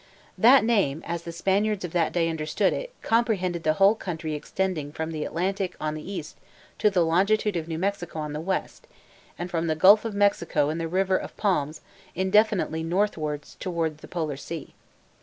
[0.35, 4.91] That name, as the Spaniards of that day understood it, comprehended the whole country extending
[4.91, 6.39] from the Atlantic on the east
[6.79, 8.87] to the longitude of New Mexico on the west,
[9.37, 11.81] and from the Gulf of Mexico and the River of Palms
[12.15, 14.73] indefinitely northward towards the polar sea.